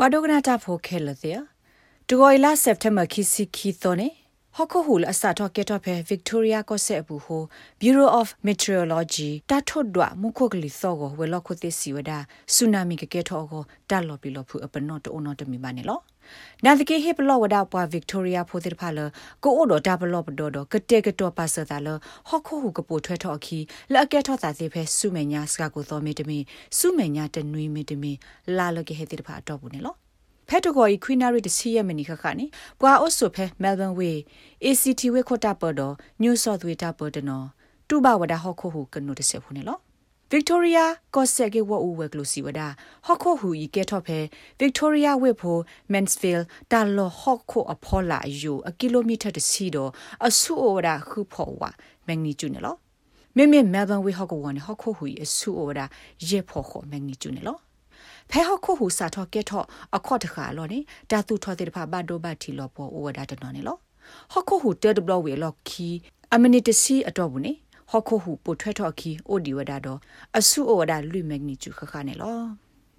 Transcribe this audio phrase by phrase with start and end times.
[0.00, 1.40] ဝါဒိုကနာတာဖိုခဲလတဲ့
[2.08, 4.08] တူဂိုလာစက်တဘာခီစီခီသောနေ
[4.58, 7.42] ဟခုဟူလအစတော့ကက်တော့ဖဲ Victoria ကိုဆက်ဘူးဟို
[7.80, 12.12] Bureau of Meteorology တထွတ်ဒွမခုကလီသောကိုဝဲလောက်ခုသစီဝဒ
[12.54, 16.00] ဆူနာမီကကက်တော့ကိုတက်လော်ပြီလို့ဖူအပနော့တိုနော်တမီပါနေလော
[16.64, 18.98] နာတကေဟေပလောဝဒါပွားဗစ်တိုးရီယာဖိုတိဖာလ
[19.44, 21.88] ကိုအိုဒတာဘလောပဒေါ်ဒကတေကတောပါဆတာလ
[22.28, 23.58] ဟော့ခိုဟုကပိုထွဲထော်အခီ
[23.92, 26.38] လက်ကဲထော်တာစီဖဲစုမညာစကကိုသောမီတမီ
[26.78, 28.12] စုမညာတနွေမီတမီ
[28.56, 29.96] လာလကေဟေတိဖာတော့ဘူးနေလော
[30.48, 32.46] ဖက်တကိုဤခွိနာရီတစီယမနီခခနိ
[32.80, 34.18] ပွာအိုဆိုဖဲမဲလ်ဘန်ဝေး
[34.64, 37.46] ACT ဝေခိုတာပေါ်တော့ New South Wales တာပေါ်တနော်
[37.88, 39.78] တူဘဝဒါဟော့ခိုဟုကနိုတဆေဖူနေလော
[40.32, 42.60] Victoria ကော့ဆက်ကေဝအူဝဲကလိုစီဝဒ
[43.06, 44.18] ဟော့ခိုဟူဤကဲထော့ဖဲ
[44.60, 45.58] Victoria ဝေဖို
[45.92, 49.90] Mansfield တာလောဟော့ခိုအဖောလာယူအကီလိုမီတာတစီတော့
[50.26, 51.70] အဆူအိုဝဒခုဖောဝါ
[52.06, 52.76] မက်နီကျူနေလော
[53.36, 55.80] မေမေမဲဘန်ဝေဟော့ကိုဝန်ဟော့ခိုဟူဤအဆူအိုဝဒ
[56.28, 57.56] ရေဖောခောမက်နီကျူနေလော
[58.30, 60.78] ဖဲဟော့ခိုဟူစာထော့ကဲထော့အခော့တခါလောနေ
[61.10, 63.76] တာတူထော့တဲ့ဖာဘဒိုဘတ်တီလောပေါ်အိုဝဒတနော်နေလော
[64.32, 65.88] ဟော့ခိုဟူတဲဒဘလဝေလော်ခီ
[66.32, 67.52] အမနီတစီအတော့ဘူးနေ
[67.90, 69.98] ဟော့ခိုဟူပိုထွဲထော့ခီအိုဒီဝဒါတော့
[70.38, 72.65] အဆုအိုဝဒါလွိမက်နီကျူခခနဲ့လော